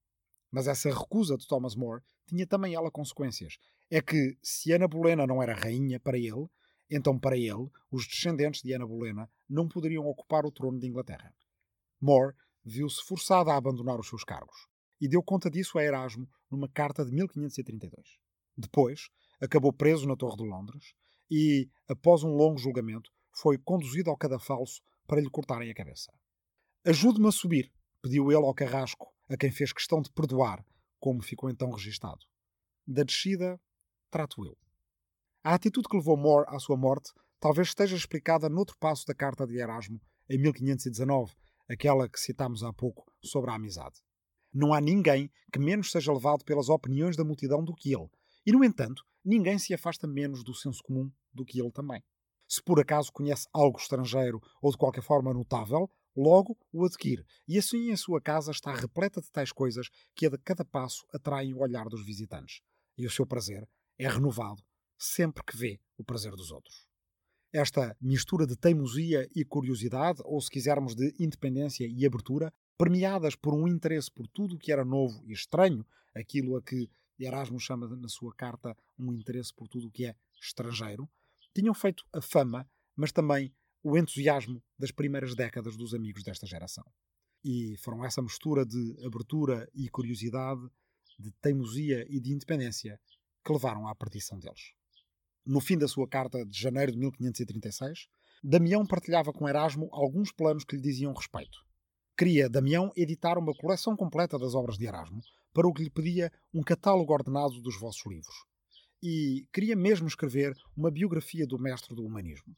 Mas 0.51 0.67
essa 0.67 0.89
recusa 0.89 1.37
de 1.37 1.47
Thomas 1.47 1.75
More 1.75 2.03
tinha 2.27 2.45
também 2.45 2.75
ela 2.75 2.91
consequências. 2.91 3.57
É 3.89 4.01
que, 4.01 4.37
se 4.43 4.71
Ana 4.71 4.87
Bolena 4.87 5.25
não 5.25 5.41
era 5.41 5.55
rainha 5.55 5.99
para 5.99 6.17
ele, 6.17 6.47
então 6.89 7.17
para 7.17 7.35
ele, 7.35 7.69
os 7.91 8.07
descendentes 8.07 8.61
de 8.61 8.73
Ana 8.73 8.85
Bolena 8.85 9.29
não 9.49 9.67
poderiam 9.67 10.05
ocupar 10.05 10.45
o 10.45 10.51
trono 10.51 10.79
de 10.79 10.87
Inglaterra. 10.87 11.33
More 11.99 12.35
viu-se 12.67 13.01
forçado 13.03 13.49
a 13.49 13.55
abandonar 13.55 13.99
os 13.99 14.09
seus 14.09 14.23
cargos 14.23 14.67
e 14.99 15.07
deu 15.07 15.23
conta 15.23 15.49
disso 15.49 15.77
a 15.77 15.83
Erasmo 15.83 16.27
numa 16.51 16.67
carta 16.67 17.05
de 17.05 17.11
1532. 17.11 18.17
Depois, 18.57 19.09
acabou 19.39 19.71
preso 19.71 20.07
na 20.07 20.15
Torre 20.15 20.37
de 20.37 20.43
Londres 20.43 20.93
e, 21.29 21.69
após 21.87 22.23
um 22.23 22.35
longo 22.35 22.57
julgamento, 22.57 23.11
foi 23.31 23.57
conduzido 23.57 24.09
ao 24.09 24.17
cadafalso 24.17 24.81
para 25.05 25.21
lhe 25.21 25.29
cortarem 25.29 25.69
a 25.69 25.75
cabeça. 25.75 26.11
Ajude-me 26.83 27.27
a 27.27 27.31
subir, 27.31 27.71
pediu 28.01 28.31
ele 28.31 28.45
ao 28.45 28.53
carrasco, 28.53 29.13
a 29.29 29.37
quem 29.37 29.51
fez 29.51 29.71
questão 29.71 30.01
de 30.01 30.11
perdoar, 30.11 30.65
como 30.99 31.21
ficou 31.21 31.49
então 31.49 31.71
registado. 31.71 32.25
Da 32.85 33.03
descida, 33.03 33.59
trato 34.09 34.45
eu. 34.45 34.57
A 35.43 35.53
atitude 35.53 35.87
que 35.87 35.95
levou 35.95 36.17
More 36.17 36.45
à 36.49 36.59
sua 36.59 36.75
morte 36.75 37.11
talvez 37.39 37.69
esteja 37.69 37.95
explicada 37.95 38.49
noutro 38.49 38.75
passo 38.77 39.05
da 39.05 39.13
carta 39.13 39.45
de 39.45 39.57
Erasmo, 39.57 40.01
em 40.29 40.37
1519, 40.37 41.33
aquela 41.69 42.07
que 42.09 42.19
citámos 42.19 42.63
há 42.63 42.71
pouco 42.71 43.05
sobre 43.23 43.51
a 43.51 43.55
amizade. 43.55 43.95
Não 44.53 44.73
há 44.73 44.81
ninguém 44.81 45.29
que 45.51 45.59
menos 45.59 45.91
seja 45.91 46.13
levado 46.13 46.43
pelas 46.43 46.69
opiniões 46.69 47.15
da 47.15 47.23
multidão 47.23 47.63
do 47.63 47.73
que 47.73 47.93
ele. 47.93 48.09
E, 48.45 48.51
no 48.51 48.63
entanto, 48.63 49.03
ninguém 49.23 49.59
se 49.59 49.73
afasta 49.73 50.07
menos 50.07 50.43
do 50.43 50.53
senso 50.53 50.81
comum 50.81 51.11
do 51.33 51.45
que 51.45 51.59
ele 51.59 51.71
também. 51.71 52.03
Se 52.47 52.63
por 52.63 52.79
acaso 52.79 53.11
conhece 53.11 53.47
algo 53.53 53.77
estrangeiro 53.77 54.39
ou 54.61 54.71
de 54.71 54.77
qualquer 54.77 55.03
forma 55.03 55.33
notável, 55.33 55.89
logo 56.15 56.57
o 56.71 56.85
adquire. 56.85 57.25
E 57.47 57.57
assim 57.57 57.91
a 57.91 57.97
sua 57.97 58.21
casa 58.21 58.51
está 58.51 58.73
repleta 58.73 59.21
de 59.21 59.29
tais 59.29 59.51
coisas 59.51 59.89
que 60.15 60.25
a 60.25 60.29
de 60.29 60.37
cada 60.37 60.63
passo 60.63 61.05
atraem 61.13 61.53
o 61.53 61.59
olhar 61.59 61.87
dos 61.89 62.05
visitantes. 62.05 62.61
E 62.97 63.05
o 63.05 63.11
seu 63.11 63.27
prazer 63.27 63.67
é 63.99 64.07
renovado 64.07 64.63
sempre 64.97 65.43
que 65.43 65.55
vê 65.55 65.79
o 65.97 66.03
prazer 66.03 66.31
dos 66.31 66.49
outros. 66.49 66.86
Esta 67.57 67.97
mistura 67.99 68.45
de 68.45 68.55
teimosia 68.55 69.27
e 69.35 69.43
curiosidade, 69.43 70.21
ou 70.23 70.39
se 70.39 70.47
quisermos 70.47 70.93
de 70.93 71.15
independência 71.19 71.87
e 71.87 72.05
abertura, 72.05 72.53
permeadas 72.77 73.35
por 73.35 73.51
um 73.51 73.67
interesse 73.67 74.11
por 74.11 74.27
tudo 74.27 74.53
o 74.53 74.59
que 74.59 74.71
era 74.71 74.85
novo 74.85 75.23
e 75.25 75.33
estranho, 75.33 75.83
aquilo 76.15 76.55
a 76.55 76.61
que 76.61 76.87
Erasmo 77.19 77.59
chama 77.59 77.87
na 77.87 78.07
sua 78.09 78.31
carta 78.35 78.77
um 78.95 79.11
interesse 79.11 79.51
por 79.51 79.67
tudo 79.67 79.87
o 79.87 79.91
que 79.91 80.05
é 80.05 80.15
estrangeiro, 80.39 81.09
tinham 81.51 81.73
feito 81.73 82.05
a 82.13 82.21
fama, 82.21 82.69
mas 82.95 83.11
também 83.11 83.51
o 83.81 83.97
entusiasmo 83.97 84.61
das 84.77 84.91
primeiras 84.91 85.33
décadas 85.33 85.75
dos 85.75 85.95
amigos 85.95 86.21
desta 86.21 86.45
geração. 86.45 86.85
E 87.43 87.75
foram 87.77 88.05
essa 88.05 88.21
mistura 88.21 88.67
de 88.67 89.03
abertura 89.03 89.67
e 89.73 89.89
curiosidade, 89.89 90.61
de 91.17 91.31
teimosia 91.41 92.05
e 92.07 92.19
de 92.19 92.31
independência 92.31 93.01
que 93.43 93.51
levaram 93.51 93.87
à 93.87 93.95
partição 93.95 94.37
deles. 94.37 94.77
No 95.47 95.59
fim 95.59 95.77
da 95.77 95.87
sua 95.87 96.07
carta 96.07 96.45
de 96.45 96.59
janeiro 96.59 96.91
de 96.91 96.99
1536, 96.99 98.07
Damião 98.43 98.85
partilhava 98.85 99.33
com 99.33 99.47
Erasmo 99.47 99.89
alguns 99.91 100.31
planos 100.31 100.63
que 100.63 100.75
lhe 100.75 100.81
diziam 100.81 101.13
respeito 101.13 101.57
queria 102.17 102.49
Damião 102.49 102.91
editar 102.95 103.37
uma 103.37 103.53
coleção 103.53 103.95
completa 103.95 104.39
das 104.39 104.55
obras 104.55 104.75
de 104.75 104.87
Erasmo, 104.87 105.21
para 105.53 105.67
o 105.67 105.73
que 105.73 105.83
lhe 105.83 105.89
pedia 105.89 106.31
um 106.51 106.63
catálogo 106.63 107.13
ordenado 107.13 107.61
dos 107.61 107.79
vossos 107.79 108.03
livros. 108.07 108.35
E 109.03 109.45
queria 109.53 109.75
mesmo 109.75 110.07
escrever 110.07 110.55
uma 110.75 110.89
biografia 110.89 111.45
do 111.45 111.59
mestre 111.59 111.95
do 111.95 112.03
humanismo. 112.03 112.55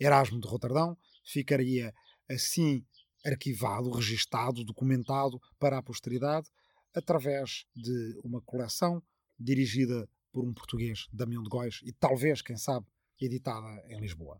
Erasmo 0.00 0.40
de 0.40 0.48
Roterdão 0.48 0.96
ficaria 1.22 1.92
assim 2.30 2.82
arquivado, 3.24 3.90
registado, 3.90 4.64
documentado 4.64 5.38
para 5.58 5.76
a 5.76 5.82
posteridade 5.82 6.48
através 6.94 7.66
de 7.74 8.18
uma 8.24 8.40
coleção 8.40 9.02
dirigida 9.38 10.08
por 10.36 10.44
um 10.44 10.52
português, 10.52 11.06
Damião 11.10 11.42
de 11.42 11.48
Góis, 11.48 11.80
e 11.82 11.92
talvez, 11.92 12.42
quem 12.42 12.58
sabe, 12.58 12.86
editada 13.18 13.82
em 13.88 13.98
Lisboa. 13.98 14.38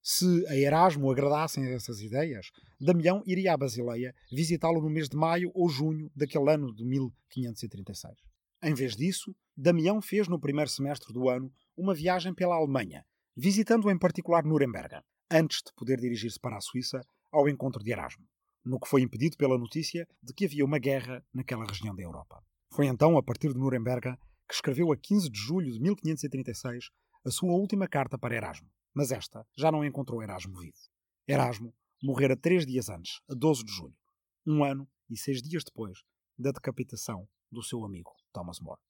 Se 0.00 0.46
a 0.46 0.54
Erasmo 0.54 1.10
agradassem 1.10 1.66
essas 1.66 2.00
ideias, 2.00 2.52
Damião 2.80 3.24
iria 3.26 3.52
à 3.52 3.56
Basileia 3.56 4.14
visitá-lo 4.30 4.80
no 4.80 4.88
mês 4.88 5.08
de 5.08 5.16
maio 5.16 5.50
ou 5.52 5.68
junho 5.68 6.08
daquele 6.14 6.48
ano 6.48 6.72
de 6.72 6.84
1536. 6.84 8.14
Em 8.62 8.72
vez 8.72 8.94
disso, 8.94 9.34
Damião 9.56 10.00
fez 10.00 10.28
no 10.28 10.38
primeiro 10.38 10.70
semestre 10.70 11.12
do 11.12 11.28
ano 11.28 11.52
uma 11.76 11.92
viagem 11.92 12.32
pela 12.32 12.54
Alemanha, 12.54 13.04
visitando 13.36 13.90
em 13.90 13.98
particular 13.98 14.44
Nuremberg, 14.44 15.00
antes 15.28 15.60
de 15.60 15.74
poder 15.74 16.00
dirigir-se 16.00 16.38
para 16.38 16.56
a 16.56 16.60
Suíça 16.60 17.00
ao 17.32 17.48
encontro 17.48 17.82
de 17.82 17.90
Erasmo, 17.90 18.24
no 18.64 18.78
que 18.78 18.88
foi 18.88 19.02
impedido 19.02 19.36
pela 19.36 19.58
notícia 19.58 20.06
de 20.22 20.32
que 20.32 20.44
havia 20.44 20.64
uma 20.64 20.78
guerra 20.78 21.20
naquela 21.34 21.64
região 21.64 21.96
da 21.96 22.04
Europa. 22.04 22.40
Foi 22.70 22.86
então, 22.86 23.18
a 23.18 23.22
partir 23.24 23.52
de 23.52 23.58
Nuremberg, 23.58 24.16
que 24.48 24.54
escreveu 24.54 24.92
a 24.92 24.96
15 24.96 25.28
de 25.30 25.38
julho 25.38 25.72
de 25.72 25.80
1536 25.80 26.90
a 27.24 27.30
sua 27.30 27.52
última 27.52 27.88
carta 27.88 28.16
para 28.18 28.34
Erasmo 28.34 28.70
mas 28.96 29.12
esta 29.12 29.46
já 29.54 29.70
não 29.70 29.84
encontrou 29.84 30.22
Erasmo 30.22 30.58
vivo. 30.58 30.78
Erasmo 31.28 31.74
morrera 32.02 32.34
três 32.34 32.64
dias 32.64 32.88
antes, 32.88 33.20
a 33.28 33.34
12 33.34 33.62
de 33.62 33.70
julho, 33.70 33.94
um 34.46 34.64
ano 34.64 34.88
e 35.10 35.18
seis 35.18 35.42
dias 35.42 35.62
depois 35.62 35.98
da 36.38 36.50
decapitação 36.50 37.28
do 37.52 37.62
seu 37.62 37.84
amigo 37.84 38.10
Thomas 38.32 38.58
More. 38.58 38.80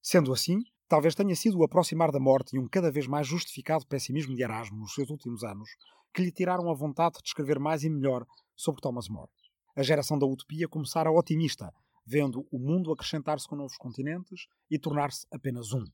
Sendo 0.00 0.32
assim, 0.32 0.60
talvez 0.86 1.16
tenha 1.16 1.34
sido 1.34 1.58
o 1.58 1.64
aproximar 1.64 2.12
da 2.12 2.20
morte 2.20 2.54
e 2.54 2.60
um 2.60 2.68
cada 2.68 2.92
vez 2.92 3.08
mais 3.08 3.26
justificado 3.26 3.84
pessimismo 3.88 4.36
de 4.36 4.42
Erasmo 4.44 4.78
nos 4.78 4.94
seus 4.94 5.10
últimos 5.10 5.42
anos 5.42 5.68
que 6.14 6.22
lhe 6.22 6.30
tiraram 6.30 6.70
a 6.70 6.74
vontade 6.74 7.18
de 7.20 7.26
escrever 7.26 7.58
mais 7.58 7.82
e 7.82 7.90
melhor 7.90 8.24
sobre 8.54 8.80
Thomas 8.80 9.08
More. 9.08 9.32
A 9.74 9.82
geração 9.82 10.16
da 10.16 10.26
utopia 10.26 10.68
começara 10.68 11.10
otimista, 11.10 11.74
vendo 12.06 12.46
o 12.50 12.58
mundo 12.58 12.92
acrescentar-se 12.92 13.48
com 13.48 13.56
novos 13.56 13.76
continentes 13.76 14.46
e 14.70 14.78
tornar-se 14.78 15.26
apenas 15.32 15.72
um. 15.72 15.84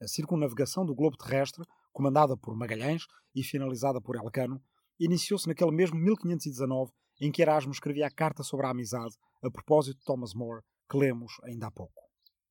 A 0.00 0.08
circunnavegação 0.08 0.84
do 0.84 0.94
globo 0.94 1.16
terrestre 1.16 1.64
comandada 1.92 2.36
por 2.36 2.56
Magalhães 2.56 3.04
e 3.34 3.42
finalizada 3.42 4.00
por 4.00 4.16
Elcano, 4.16 4.62
iniciou-se 4.98 5.48
naquele 5.48 5.70
mesmo 5.70 5.98
1519 5.98 6.92
em 7.20 7.30
que 7.30 7.42
Erasmo 7.42 7.72
escrevia 7.72 8.06
a 8.06 8.10
carta 8.10 8.42
sobre 8.42 8.66
a 8.66 8.70
amizade 8.70 9.14
a 9.42 9.50
propósito 9.50 9.98
de 9.98 10.04
Thomas 10.04 10.34
More, 10.34 10.62
que 10.90 10.96
lemos 10.96 11.32
ainda 11.44 11.66
há 11.66 11.70
pouco. 11.70 12.02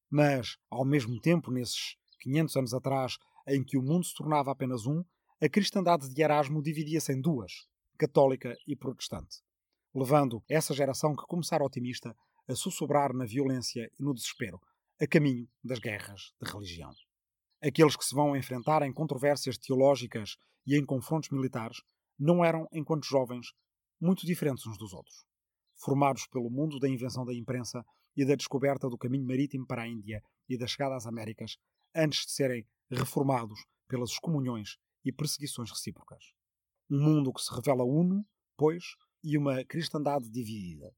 Mas, 0.10 0.58
ao 0.70 0.86
mesmo 0.86 1.20
tempo, 1.20 1.52
nesses 1.52 1.96
500 2.22 2.56
anos 2.56 2.74
atrás, 2.74 3.18
em 3.48 3.64
que 3.64 3.78
o 3.78 3.82
mundo 3.82 4.06
se 4.06 4.14
tornava 4.14 4.52
apenas 4.52 4.86
um, 4.86 5.04
a 5.42 5.50
cristandade 5.50 6.10
de 6.14 6.22
Erasmo 6.22 6.62
dividia-se 6.62 7.14
em 7.14 7.22
duas, 7.22 7.52
católica 7.98 8.56
e 8.68 8.76
protestante, 8.76 9.38
levando 9.96 10.44
essa 10.48 10.74
geração 10.74 11.16
que 11.16 11.26
começara 11.26 11.64
otimista 11.64 12.16
a 12.50 12.56
sussurrar 12.56 13.14
na 13.14 13.26
violência 13.26 13.92
e 14.00 14.04
no 14.04 14.12
desespero, 14.12 14.60
a 15.00 15.06
caminho 15.06 15.48
das 15.64 15.78
guerras 15.78 16.34
de 16.42 16.52
religião. 16.52 16.92
Aqueles 17.62 17.96
que 17.96 18.04
se 18.04 18.16
vão 18.16 18.36
enfrentar 18.36 18.82
em 18.82 18.92
controvérsias 18.92 19.56
teológicas 19.56 20.36
e 20.66 20.76
em 20.76 20.84
confrontos 20.84 21.30
militares 21.30 21.84
não 22.18 22.44
eram, 22.44 22.68
enquanto 22.74 23.06
jovens, 23.06 23.54
muito 24.02 24.26
diferentes 24.26 24.66
uns 24.66 24.80
dos 24.80 24.94
outros. 24.94 25.26
Formados 25.76 26.26
pelo 26.26 26.50
mundo 26.50 26.80
da 26.80 26.90
invenção 26.90 27.24
da 27.24 27.36
imprensa 27.36 27.86
e 28.18 28.26
da 28.26 28.34
descoberta 28.34 28.90
do 28.90 28.98
caminho 28.98 29.28
marítimo 29.28 29.68
para 29.68 29.84
a 29.84 29.88
Índia 29.88 30.24
e 30.48 30.58
da 30.58 30.66
chegada 30.66 30.96
às 30.96 31.06
Américas, 31.06 31.58
antes 31.96 32.26
de 32.26 32.32
serem 32.32 32.68
reformados 32.90 33.64
pelas 33.88 34.10
excomunhões 34.10 34.78
e 35.06 35.12
perseguições 35.12 35.70
recíprocas. 35.70 36.34
Um 36.90 37.00
mundo 37.00 37.32
que 37.32 37.42
se 37.42 37.54
revela 37.54 37.84
uno, 37.84 38.26
pois, 38.58 38.96
e 39.24 39.38
uma 39.38 39.64
cristandade 39.64 40.30
dividida. 40.30 40.92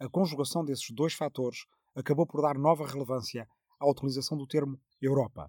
A 0.00 0.08
conjugação 0.08 0.64
desses 0.64 0.90
dois 0.90 1.12
fatores 1.12 1.66
acabou 1.94 2.24
por 2.24 2.40
dar 2.40 2.56
nova 2.56 2.86
relevância 2.86 3.48
à 3.80 3.90
utilização 3.90 4.38
do 4.38 4.46
termo 4.46 4.80
Europa, 5.02 5.48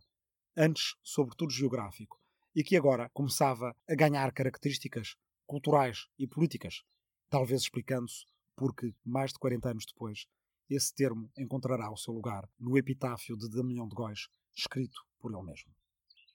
antes 0.57 0.95
sobretudo 1.03 1.51
geográfico, 1.51 2.19
e 2.55 2.63
que 2.63 2.75
agora 2.75 3.09
começava 3.13 3.75
a 3.87 3.95
ganhar 3.95 4.31
características 4.31 5.15
culturais 5.45 6.07
e 6.17 6.25
políticas, 6.25 6.83
talvez 7.29 7.61
explicando-se 7.61 8.25
porque, 8.55 8.93
mais 9.05 9.31
de 9.31 9.39
40 9.39 9.69
anos 9.69 9.85
depois, 9.85 10.25
esse 10.67 10.93
termo 10.93 11.31
encontrará 11.37 11.91
o 11.91 11.97
seu 11.97 12.13
lugar 12.13 12.49
no 12.59 12.77
epitáfio 12.77 13.37
de 13.37 13.49
Damião 13.49 13.87
de 13.87 13.95
Góis, 13.95 14.27
escrito 14.53 14.99
por 15.19 15.31
ele 15.31 15.43
mesmo. 15.43 15.71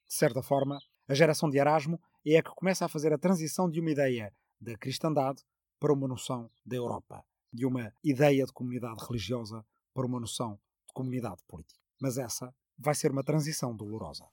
De 0.07 0.13
certa 0.13 0.41
forma, 0.41 0.79
a 1.07 1.13
geração 1.13 1.49
de 1.49 1.57
Erasmo 1.57 2.01
é 2.25 2.37
a 2.37 2.43
que 2.43 2.49
começa 2.49 2.85
a 2.85 2.89
fazer 2.89 3.13
a 3.13 3.17
transição 3.17 3.69
de 3.69 3.79
uma 3.79 3.91
ideia 3.91 4.33
da 4.59 4.77
cristandade 4.77 5.43
para 5.79 5.93
uma 5.93 6.07
noção 6.07 6.49
da 6.65 6.75
Europa, 6.75 7.23
de 7.55 7.65
uma 7.65 7.91
ideia 8.03 8.45
de 8.45 8.51
comunidade 8.51 9.03
religiosa 9.07 9.65
para 9.93 10.05
uma 10.05 10.19
noção 10.19 10.59
de 10.87 10.93
comunidade 10.93 11.41
política. 11.47 11.79
Mas 12.01 12.17
essa 12.17 12.53
vai 12.77 12.93
ser 12.93 13.11
uma 13.11 13.23
transição 13.23 13.75
dolorosa. 13.75 14.25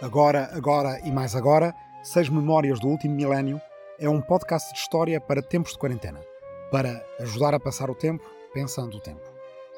Agora, 0.00 0.48
agora 0.56 1.00
e 1.00 1.10
mais 1.10 1.34
agora, 1.34 1.74
Seis 2.02 2.28
Memórias 2.28 2.80
do 2.80 2.88
Último 2.88 3.14
Milénio 3.14 3.60
é 3.98 4.08
um 4.08 4.22
podcast 4.22 4.72
de 4.72 4.78
história 4.78 5.20
para 5.20 5.42
tempos 5.42 5.72
de 5.72 5.78
quarentena, 5.78 6.20
para 6.70 7.04
ajudar 7.18 7.54
a 7.54 7.60
passar 7.60 7.90
o 7.90 7.94
tempo 7.94 8.24
pensando 8.54 8.96
o 8.96 9.00
tempo. 9.00 9.20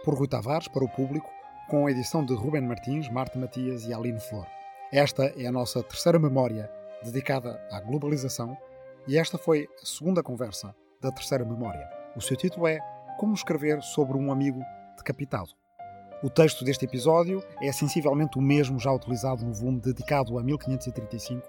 Por 0.05 0.15
Rui 0.15 0.29
Tavares, 0.29 0.69
para 0.69 0.85
o 0.85 0.89
público, 0.89 1.29
com 1.69 1.87
a 1.87 1.91
edição 1.91 2.25
de 2.25 2.35
Ruben 2.35 2.63
Martins, 2.63 3.09
Marta 3.09 3.39
Matias 3.39 3.85
e 3.85 3.93
Aline 3.93 4.21
Flor. 4.21 4.47
Esta 4.93 5.33
é 5.37 5.47
a 5.47 5.53
nossa 5.53 5.83
terceira 5.83 6.19
memória 6.19 6.71
dedicada 7.03 7.61
à 7.71 7.81
globalização 7.81 8.57
e 9.07 9.19
esta 9.19 9.37
foi 9.37 9.69
a 9.83 9.87
segunda 9.87 10.23
conversa 10.23 10.75
da 11.01 11.11
terceira 11.11 11.45
memória. 11.45 11.89
O 12.17 12.21
seu 12.21 12.37
título 12.37 12.67
é 12.67 12.79
Como 13.19 13.35
escrever 13.35 13.83
sobre 13.83 14.17
um 14.17 14.31
amigo 14.31 14.61
decapitado. 14.97 15.51
O 16.23 16.31
texto 16.31 16.65
deste 16.65 16.85
episódio 16.85 17.43
é 17.61 17.73
sensivelmente 17.73 18.39
o 18.39 18.43
mesmo 18.43 18.79
já 18.79 18.93
utilizado 18.93 19.45
no 19.45 19.53
volume 19.53 19.81
dedicado 19.81 20.39
a 20.39 20.43
1535, 20.43 21.43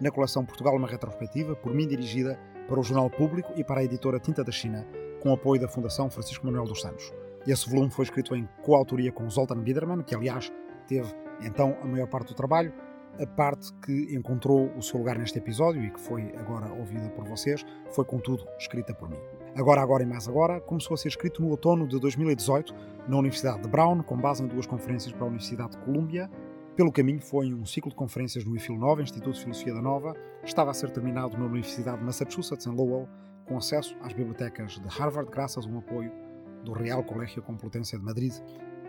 na 0.00 0.10
coleção 0.10 0.44
Portugal 0.44 0.74
uma 0.74 0.88
retrospectiva, 0.88 1.54
por 1.54 1.72
mim 1.72 1.86
dirigida 1.86 2.38
para 2.66 2.80
o 2.80 2.82
Jornal 2.82 3.08
Público 3.08 3.52
e 3.56 3.62
para 3.62 3.80
a 3.80 3.84
editora 3.84 4.18
Tinta 4.18 4.42
da 4.42 4.50
China, 4.50 4.84
com 5.20 5.32
apoio 5.32 5.60
da 5.60 5.68
Fundação 5.68 6.10
Francisco 6.10 6.44
Manuel 6.44 6.64
dos 6.64 6.80
Santos. 6.80 7.12
Esse 7.46 7.70
volume 7.70 7.90
foi 7.90 8.04
escrito 8.04 8.34
em 8.34 8.48
coautoria 8.62 9.12
com 9.12 9.30
Zoltan 9.30 9.62
Biderman, 9.62 10.02
que 10.02 10.14
aliás 10.14 10.52
teve 10.88 11.14
então 11.40 11.76
a 11.80 11.86
maior 11.86 12.08
parte 12.08 12.28
do 12.28 12.34
trabalho. 12.34 12.72
A 13.18 13.26
parte 13.26 13.72
que 13.82 14.14
encontrou 14.14 14.70
o 14.76 14.82
seu 14.82 14.98
lugar 14.98 15.18
neste 15.18 15.38
episódio 15.38 15.82
e 15.82 15.90
que 15.90 15.98
foi 15.98 16.34
agora 16.36 16.70
ouvida 16.74 17.08
por 17.10 17.24
vocês 17.24 17.64
foi, 17.90 18.04
contudo, 18.04 18.46
escrita 18.58 18.92
por 18.92 19.08
mim. 19.08 19.16
Agora, 19.54 19.80
Agora 19.80 20.02
e 20.02 20.06
Mais 20.06 20.28
Agora 20.28 20.60
começou 20.60 20.92
a 20.92 20.98
ser 20.98 21.08
escrito 21.08 21.40
no 21.40 21.48
outono 21.48 21.88
de 21.88 21.98
2018 21.98 22.74
na 23.08 23.16
Universidade 23.16 23.62
de 23.62 23.68
Brown, 23.68 24.02
com 24.02 24.18
base 24.18 24.42
em 24.42 24.46
duas 24.46 24.66
conferências 24.66 25.14
para 25.14 25.24
a 25.24 25.28
Universidade 25.28 25.70
de 25.70 25.78
Colômbia. 25.78 26.30
Pelo 26.76 26.92
caminho 26.92 27.22
foi 27.22 27.54
um 27.54 27.64
ciclo 27.64 27.90
de 27.90 27.96
conferências 27.96 28.44
no 28.44 28.54
IFIL 28.54 28.76
Nova, 28.76 29.00
Instituto 29.00 29.32
de 29.32 29.40
Filosofia 29.40 29.72
da 29.72 29.80
Nova. 29.80 30.14
Estava 30.44 30.70
a 30.70 30.74
ser 30.74 30.90
terminado 30.90 31.38
na 31.38 31.46
Universidade 31.46 31.96
de 31.96 32.04
Massachusetts, 32.04 32.66
em 32.66 32.70
Lowell, 32.70 33.08
com 33.46 33.56
acesso 33.56 33.96
às 34.02 34.12
bibliotecas 34.12 34.72
de 34.72 34.88
Harvard, 34.88 35.30
graças 35.30 35.64
a 35.64 35.68
um 35.70 35.78
apoio 35.78 36.12
do 36.62 36.72
Real 36.72 37.02
Colégio 37.02 37.42
Complutense 37.42 37.96
de 37.96 38.04
Madrid. 38.04 38.34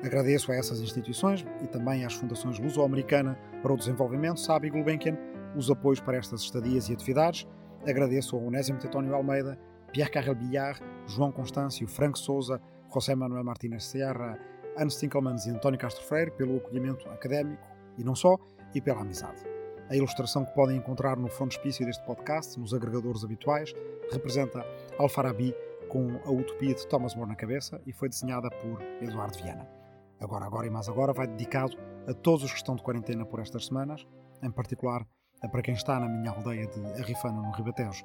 Agradeço 0.04 0.52
a 0.52 0.56
essas 0.56 0.80
instituições 0.80 1.46
e 1.62 1.68
também 1.68 2.06
às 2.06 2.14
fundações 2.14 2.60
Luso-Americana 2.60 3.38
para 3.62 3.74
o 3.74 3.78
Desenvolvimento, 3.78 4.40
SAB 4.40 4.66
e 4.66 4.70
Gulbenkian, 4.70 5.18
os 5.56 5.72
apoios 5.72 6.00
para 6.00 6.18
estas 6.18 6.42
estadias 6.42 6.90
e 6.90 6.94
atividades. 6.94 7.48
Agradeço 7.88 8.36
ao 8.36 8.44
Onésimo 8.44 8.80
Tetónio 8.80 9.16
Almeida 9.16 9.58
Pierre 9.92 10.12
Carrel 10.12 10.36
Billard, 10.36 10.80
João 11.08 11.32
Constâncio, 11.32 11.88
Frank 11.88 12.20
Souza, 12.20 12.62
José 12.94 13.16
Manuel 13.16 13.44
Martínez 13.44 13.86
Serra, 13.86 14.38
Anne 14.78 14.92
Stinkelmans 14.92 15.46
e 15.46 15.50
António 15.50 15.80
Castro 15.80 16.04
Freire 16.06 16.32
pelo 16.32 16.58
acolhimento 16.58 17.10
académico 17.10 17.68
e 17.98 18.04
não 18.04 18.14
só, 18.14 18.38
e 18.76 18.82
pela 18.82 19.02
amizade. 19.02 19.42
A 19.90 19.96
ilustração 19.96 20.46
que 20.46 20.54
podem 20.54 20.78
encontrar 20.78 21.18
no 21.18 21.30
frontispício 21.30 21.86
deste 21.86 22.06
podcast, 22.06 22.60
nos 22.60 22.74
agregadores 22.74 23.24
habituais, 23.24 23.74
representa 24.12 24.64
Alfarabi 25.00 25.56
com 25.88 26.20
a 26.26 26.32
utopia 26.32 26.76
de 26.76 26.86
Thomas 26.88 27.16
More 27.16 27.30
na 27.30 27.36
cabeça 27.36 27.82
e 27.88 27.94
foi 27.94 28.10
desenhada 28.10 28.50
por 28.50 28.82
Eduardo 29.02 29.38
Viana. 29.38 29.77
Agora, 30.20 30.46
agora 30.46 30.68
e 30.68 30.70
mais 30.70 30.90
agora 30.90 31.14
vai 31.14 31.28
dedicado 31.28 31.78
a 32.08 32.14
todos 32.14 32.44
os 32.44 32.52
que 32.52 32.58
estão 32.58 32.76
de 32.76 32.84
quarentena 32.84 33.26
por 33.26 33.40
estas 33.40 33.68
semanas, 33.68 34.06
em 34.42 34.52
particular 34.52 35.06
para 35.52 35.62
quem 35.62 35.76
está 35.76 36.00
na 36.00 36.10
minha 36.10 36.32
aldeia 36.32 36.66
de 36.68 37.02
Arrifana, 37.02 37.42
no 37.42 37.52
Ribatejo, 37.52 38.04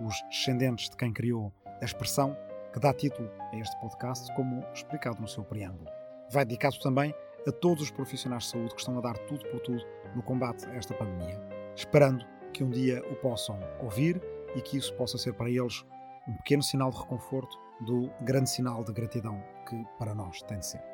os 0.00 0.14
descendentes 0.28 0.90
de 0.90 0.96
quem 0.96 1.12
criou 1.12 1.52
a 1.80 1.84
expressão 1.84 2.36
que 2.72 2.80
dá 2.80 2.92
título 2.92 3.30
a 3.52 3.56
este 3.56 3.78
podcast, 3.80 4.34
como 4.34 4.62
explicado 4.74 5.20
no 5.20 5.28
seu 5.28 5.44
preâmbulo. 5.44 5.88
Vai 6.30 6.44
dedicado 6.44 6.78
também 6.80 7.14
a 7.46 7.52
todos 7.52 7.84
os 7.84 7.90
profissionais 7.90 8.44
de 8.44 8.50
saúde 8.50 8.74
que 8.74 8.80
estão 8.80 8.98
a 8.98 9.00
dar 9.00 9.16
tudo 9.18 9.48
por 9.48 9.60
tudo 9.60 9.82
no 10.14 10.22
combate 10.22 10.66
a 10.66 10.74
esta 10.74 10.92
pandemia, 10.94 11.40
esperando 11.76 12.24
que 12.52 12.64
um 12.64 12.70
dia 12.70 13.02
o 13.10 13.16
possam 13.16 13.58
ouvir 13.80 14.20
e 14.54 14.60
que 14.60 14.76
isso 14.76 14.94
possa 14.94 15.16
ser 15.16 15.34
para 15.34 15.48
eles 15.50 15.84
um 16.28 16.34
pequeno 16.34 16.62
sinal 16.62 16.90
de 16.90 16.98
reconforto 16.98 17.56
do 17.80 18.10
grande 18.22 18.50
sinal 18.50 18.84
de 18.84 18.92
gratidão 18.92 19.42
que 19.68 19.84
para 19.98 20.14
nós 20.14 20.42
tem 20.42 20.58
de 20.58 20.66
ser. 20.66 20.93